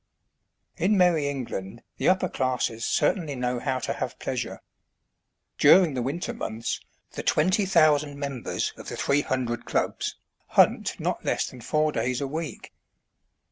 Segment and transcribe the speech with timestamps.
[0.77, 4.59] In merry England the upper classes certainly know how to have pleasure.
[5.59, 6.81] During the winter months,
[7.11, 10.15] the twenty thousand members of the three hundred clubs
[10.47, 12.73] hunt not less than four days a week.